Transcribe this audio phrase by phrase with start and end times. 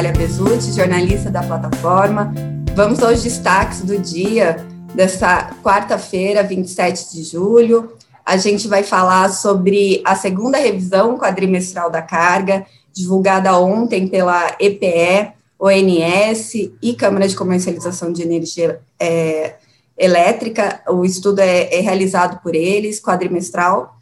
[0.00, 2.32] Natália Bezutti, jornalista da plataforma.
[2.74, 7.92] Vamos aos destaques do dia dessa quarta-feira, 27 de julho.
[8.24, 12.64] A gente vai falar sobre a segunda revisão quadrimestral da carga,
[12.94, 19.56] divulgada ontem pela EPE, ONS e Câmara de Comercialização de Energia é,
[19.98, 20.80] Elétrica.
[20.88, 23.98] O estudo é, é realizado por eles, quadrimestral.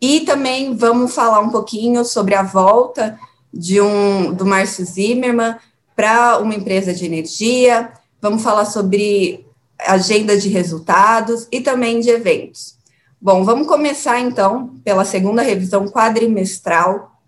[0.00, 3.18] E também vamos falar um pouquinho sobre a volta
[3.52, 5.56] de um do Márcio Zimmermann
[5.96, 7.92] para uma empresa de energia.
[8.20, 9.46] Vamos falar sobre
[9.78, 12.78] agenda de resultados e também de eventos.
[13.20, 17.20] Bom, vamos começar então pela segunda revisão quadrimestral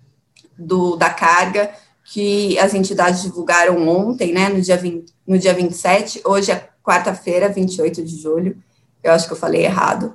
[0.57, 1.71] do, da carga,
[2.05, 7.49] que as entidades divulgaram ontem, né, no dia, 20, no dia 27, hoje é quarta-feira,
[7.49, 8.57] 28 de julho,
[9.03, 10.15] eu acho que eu falei errado.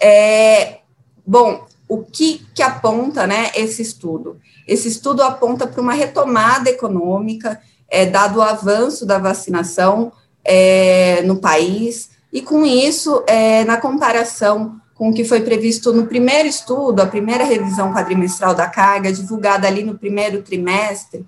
[0.00, 0.78] É,
[1.26, 4.38] bom, o que, que aponta né, esse estudo?
[4.66, 10.12] Esse estudo aponta para uma retomada econômica, é, dado o avanço da vacinação
[10.44, 16.06] é, no país, e com isso, é, na comparação com o que foi previsto no
[16.06, 21.24] primeiro estudo, a primeira revisão quadrimestral da carga, divulgada ali no primeiro trimestre,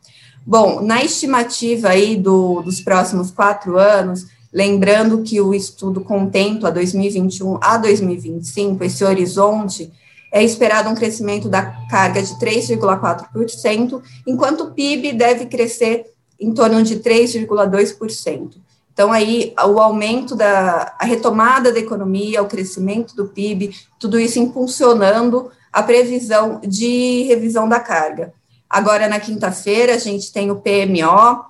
[0.46, 7.58] Bom, na estimativa aí do, dos próximos quatro anos, lembrando que o estudo contempla 2021
[7.60, 9.92] a 2025, esse horizonte,
[10.32, 16.06] é esperado um crescimento da carga de 3,4%, enquanto o PIB deve crescer
[16.38, 18.56] em torno de 3,2%.
[18.96, 25.50] Então, aí, o aumento da retomada da economia, o crescimento do PIB, tudo isso impulsionando
[25.70, 28.32] a previsão de revisão da carga.
[28.70, 31.44] Agora, na quinta-feira, a gente tem o PMO,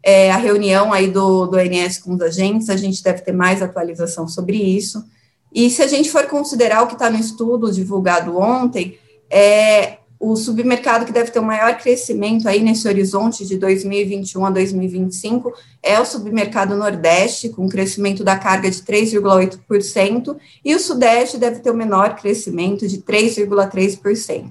[0.00, 3.60] é, a reunião aí do, do ONS com os agentes, a gente deve ter mais
[3.60, 5.04] atualização sobre isso.
[5.52, 8.96] E se a gente for considerar o que está no estudo divulgado ontem,
[9.28, 14.50] é, o submercado que deve ter o maior crescimento aí nesse horizonte de 2021 a
[14.50, 15.52] 2025
[15.82, 21.58] é o submercado Nordeste, com um crescimento da carga de 3,8%, e o Sudeste deve
[21.58, 24.48] ter o menor crescimento de 3,3%.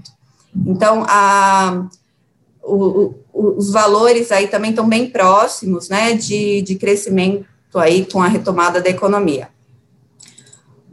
[0.68, 1.88] Então, a,
[2.62, 7.46] o, o, os valores aí também estão bem próximos, né, de, de crescimento
[7.76, 9.48] aí com a retomada da economia.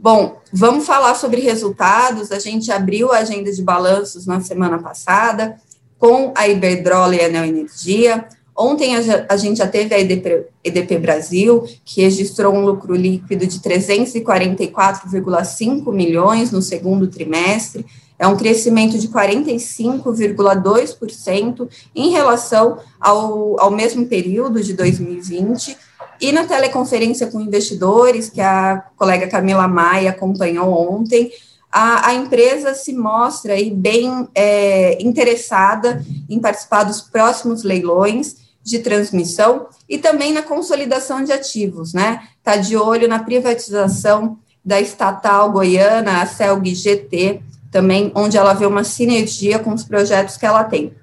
[0.01, 2.31] Bom, vamos falar sobre resultados.
[2.31, 5.57] A gente abriu a agenda de balanços na semana passada
[5.97, 8.25] com a Iberdrola e a Neoenergia.
[8.55, 13.59] Ontem a, gente já teve a EDP, EDP Brasil, que registrou um lucro líquido de
[13.59, 17.85] 344,5 milhões no segundo trimestre,
[18.17, 25.77] é um crescimento de 45,2% em relação ao, ao mesmo período de 2020
[26.19, 31.31] e na teleconferência com investidores, que a colega Camila Maia acompanhou ontem,
[31.71, 38.79] a, a empresa se mostra aí bem é, interessada em participar dos próximos leilões de
[38.79, 42.27] transmissão e também na consolidação de ativos, né?
[42.37, 47.41] Está de olho na privatização da estatal goiana, a CELG GT,
[47.71, 50.93] também, onde ela vê uma sinergia com os projetos que ela tem.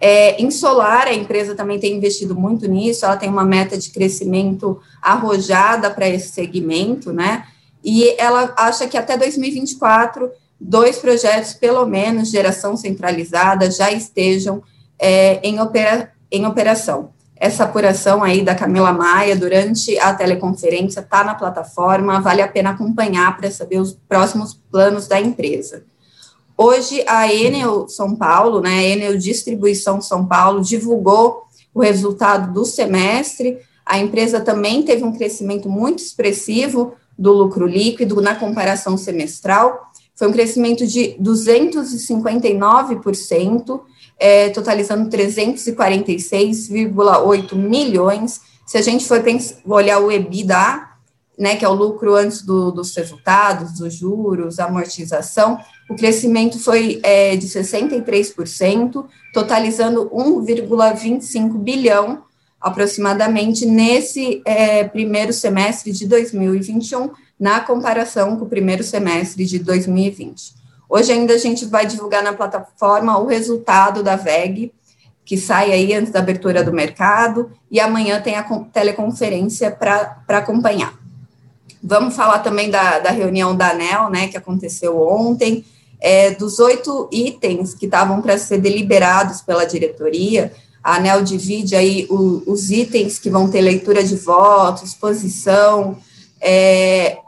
[0.00, 3.90] É, em solar, a empresa também tem investido muito nisso, ela tem uma meta de
[3.90, 7.44] crescimento arrojada para esse segmento, né?
[7.84, 14.62] E ela acha que até 2024, dois projetos, pelo menos, geração centralizada, já estejam
[14.98, 17.10] é, em, opera, em operação.
[17.36, 22.70] Essa apuração aí da Camila Maia durante a teleconferência está na plataforma, vale a pena
[22.70, 25.82] acompanhar para saber os próximos planos da empresa.
[26.62, 32.66] Hoje, a Enel São Paulo, né, a Enel Distribuição São Paulo, divulgou o resultado do
[32.66, 33.56] semestre.
[33.86, 39.90] A empresa também teve um crescimento muito expressivo do lucro líquido na comparação semestral.
[40.14, 43.80] Foi um crescimento de 259%,
[44.18, 48.42] é, totalizando 346,8 milhões.
[48.66, 50.90] Se a gente for pensar, olhar o EBITDA,
[51.38, 55.58] né, que é o lucro antes do, dos resultados, dos juros, amortização,
[55.90, 62.22] o crescimento foi é, de 63%, totalizando 1,25 bilhão
[62.60, 70.54] aproximadamente nesse é, primeiro semestre de 2021, na comparação com o primeiro semestre de 2020.
[70.88, 74.72] Hoje ainda a gente vai divulgar na plataforma o resultado da VEG,
[75.24, 80.94] que sai aí antes da abertura do mercado, e amanhã tem a teleconferência para acompanhar.
[81.82, 85.64] Vamos falar também da, da reunião da ANEL, né, que aconteceu ontem,
[86.00, 90.52] é, dos oito itens que estavam para ser deliberados pela diretoria,
[90.82, 95.98] a ANEL divide aí o, os itens que vão ter leitura de votos, exposição,
[96.40, 97.18] é,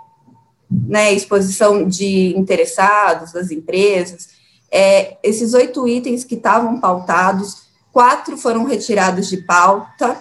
[0.70, 4.30] né, exposição de interessados, das empresas.
[4.70, 10.16] É, esses oito itens que estavam pautados, quatro foram retirados de pauta,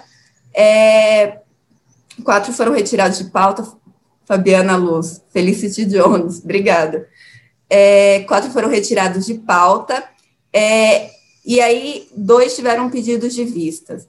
[0.53, 1.37] é,
[2.21, 3.65] quatro foram retirados de pauta,
[4.25, 7.07] Fabiana Luz, Felicity Jones, obrigada
[7.73, 10.03] é, quatro foram retirados de pauta,
[10.51, 11.09] é,
[11.45, 14.05] e aí dois tiveram pedidos de vistas.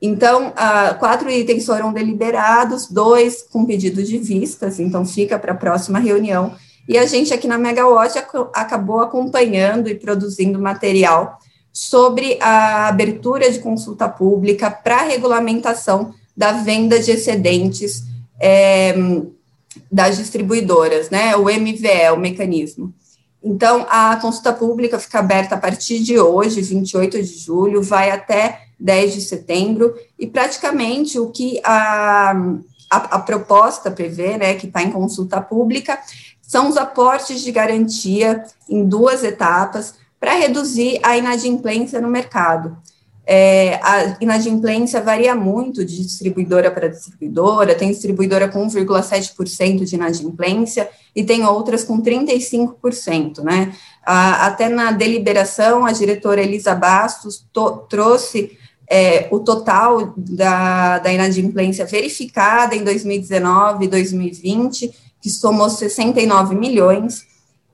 [0.00, 0.52] Então,
[1.00, 6.54] quatro itens foram deliberados, dois com pedido de vistas, então fica para a próxima reunião.
[6.86, 11.38] E a gente aqui na Megawatt ac acabou acompanhando e produzindo material
[11.72, 18.04] sobre a abertura de consulta pública para regulamentação da venda de excedentes
[18.38, 18.94] é,
[19.90, 21.34] das distribuidoras, né?
[21.36, 22.94] O MVE, o mecanismo.
[23.42, 28.62] Então, a consulta pública fica aberta a partir de hoje, 28 de julho, vai até
[28.78, 32.32] 10 de setembro, e praticamente o que a,
[32.90, 35.98] a, a proposta prevê, né, que está em consulta pública,
[36.42, 42.76] são os aportes de garantia em duas etapas para reduzir a inadimplência no mercado.
[43.28, 50.88] É, a inadimplência varia muito de distribuidora para distribuidora, tem distribuidora com 1,7% de inadimplência
[51.14, 53.74] e tem outras com 35%, né?
[54.04, 58.56] A, até na deliberação, a diretora Elisa Bastos to, trouxe
[58.88, 67.26] é, o total da, da inadimplência verificada em 2019 e 2020, que somou 69 milhões,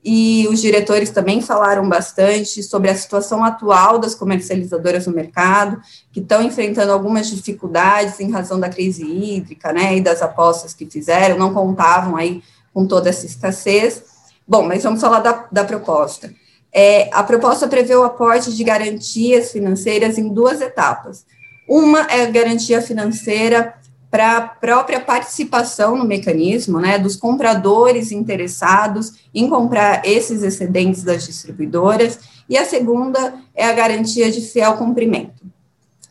[0.05, 5.81] e os diretores também falaram bastante sobre a situação atual das comercializadoras no mercado,
[6.13, 10.87] que estão enfrentando algumas dificuldades em razão da crise hídrica, né, e das apostas que
[10.87, 12.43] fizeram, não contavam aí
[12.75, 14.03] com toda essa escassez.
[14.47, 16.35] Bom, mas vamos falar da, da proposta.
[16.73, 21.25] É, a proposta prevê o aporte de garantias financeiras em duas etapas.
[21.69, 23.75] Uma é a garantia financeira
[24.13, 31.25] para a própria participação no mecanismo, né, dos compradores interessados em comprar esses excedentes das
[31.25, 35.43] distribuidoras, e a segunda é a garantia de fiel cumprimento.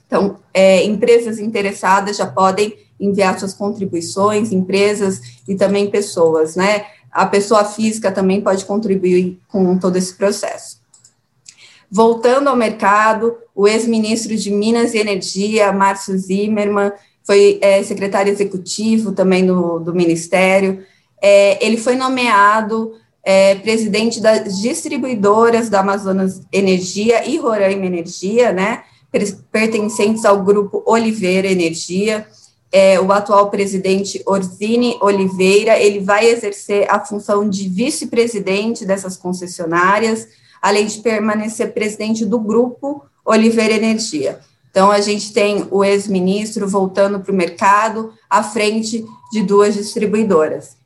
[0.08, 6.88] Então, é, empresas interessadas já podem enviar suas contribuições, empresas e também pessoas, né?
[7.12, 10.82] A pessoa física também pode contribuir com todo esse processo.
[11.90, 19.12] Voltando ao mercado, o ex-ministro de Minas e Energia, Márcio Zimmermann, foi é, secretário executivo
[19.12, 20.84] também do, do Ministério.
[21.22, 28.84] É, ele foi nomeado é, presidente das distribuidoras da Amazonas Energia e Roraima Energia, né,
[29.52, 32.26] pertencentes ao grupo Oliveira Energia.
[32.74, 40.28] É, o atual presidente Orzini Oliveira, ele vai exercer a função de vice-presidente dessas concessionárias,
[40.62, 44.40] além de permanecer presidente do grupo Oliveira Energia.
[44.72, 50.78] Então, a gente tem o ex-ministro voltando para o mercado à frente de duas distribuidoras.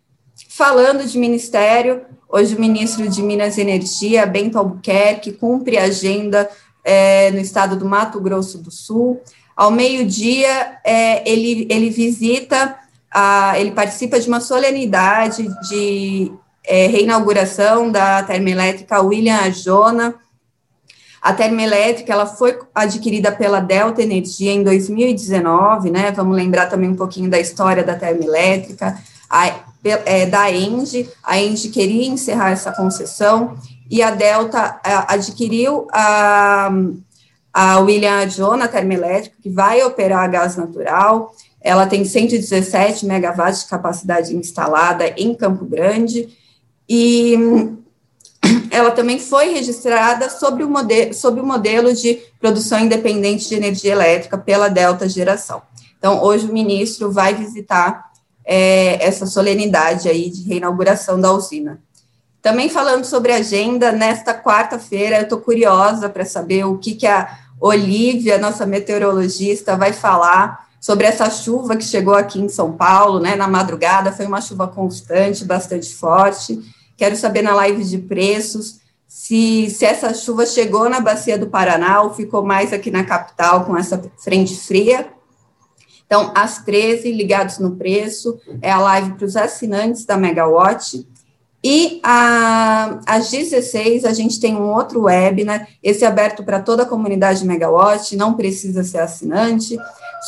[0.50, 6.50] Falando de ministério, hoje o ministro de Minas e Energia, Bento Albuquerque, cumpre a agenda
[6.84, 9.22] é, no estado do Mato Grosso do Sul.
[9.56, 12.76] Ao meio-dia, é, ele, ele visita,
[13.12, 16.32] a, ele participa de uma solenidade de
[16.64, 20.16] é, reinauguração da termoelétrica William Arjona,
[21.26, 26.12] a termoelétrica ela foi adquirida pela Delta Energia em 2019, né?
[26.12, 28.96] Vamos lembrar também um pouquinho da história da termoelétrica,
[29.28, 29.52] a,
[29.84, 31.10] é, da Engie.
[31.24, 33.58] A Engie queria encerrar essa concessão
[33.90, 36.70] e a Delta a, adquiriu a,
[37.52, 41.34] a William John, termoelétrica, que vai operar gás natural.
[41.60, 46.30] Ela tem 117 megawatts de capacidade instalada em Campo Grande
[46.88, 47.36] e
[48.72, 53.92] ela também foi registrada sobre o, modelo, sobre o modelo de produção independente de energia
[53.92, 55.62] elétrica pela Delta Geração.
[55.98, 58.12] Então, hoje o ministro vai visitar
[58.46, 61.80] é, essa solenidade aí de reinauguração da usina.
[62.42, 67.08] Também falando sobre a agenda, nesta quarta-feira, eu estou curiosa para saber o que, que
[67.08, 73.20] a Olivia, nossa meteorologista, vai falar sobre essa chuva que chegou aqui em São Paulo,
[73.20, 76.60] né, na madrugada, foi uma chuva constante, bastante forte,
[76.98, 82.02] Quero saber na live de preços se, se essa chuva chegou na bacia do Paraná
[82.02, 85.08] ou ficou mais aqui na capital com essa frente fria.
[86.06, 91.08] Então, às 13, ligados no preço, é a live para os assinantes da Megawatt.
[91.64, 96.86] E a, às 16 a gente tem um outro webinar, esse aberto para toda a
[96.86, 99.76] comunidade Megawatt, não precisa ser assinante,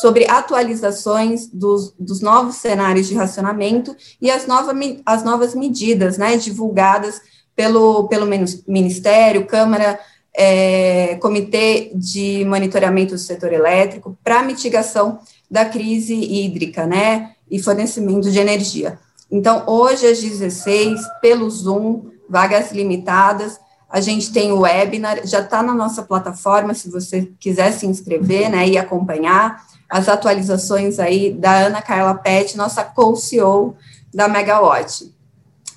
[0.00, 4.72] sobre atualizações dos, dos novos cenários de racionamento e as, nova,
[5.04, 7.20] as novas medidas né, divulgadas
[7.56, 8.24] pelo, pelo
[8.68, 9.98] Ministério, Câmara,
[10.32, 15.18] é, Comitê de Monitoramento do Setor Elétrico, para mitigação
[15.50, 19.00] da crise hídrica né, e fornecimento de energia.
[19.28, 23.58] Então, hoje às 16, pelo Zoom, vagas limitadas,
[23.90, 28.48] a gente tem o webinar, já está na nossa plataforma, se você quiser se inscrever,
[28.48, 33.76] né, e acompanhar as atualizações aí da Ana Carla Pet, nossa co-CEO
[34.12, 35.12] da Megawatt.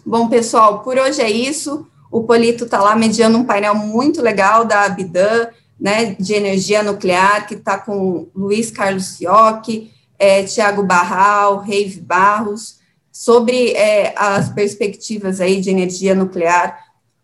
[0.06, 1.88] Bom, pessoal, por hoje é isso.
[2.12, 5.48] O Polito está lá mediando um painel muito legal da Abidan,
[5.80, 12.80] né, de energia nuclear, que está com Luiz Carlos Fiocchi, é, Tiago Barral, Reive Barros,
[13.12, 16.78] sobre é, as perspectivas aí de energia nuclear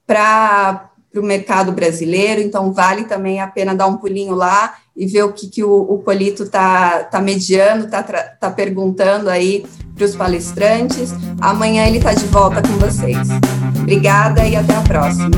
[0.05, 5.23] para o mercado brasileiro, então vale também a pena dar um pulinho lá e ver
[5.23, 9.63] o que, que o, o Polito está tá mediando, está tá perguntando aí
[9.95, 11.13] para os palestrantes.
[11.39, 13.27] Amanhã ele está de volta com vocês.
[13.79, 15.29] Obrigada e até a próxima.